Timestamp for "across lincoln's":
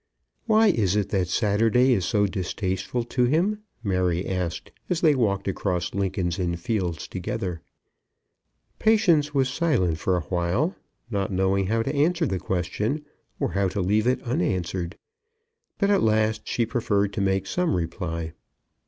5.47-6.39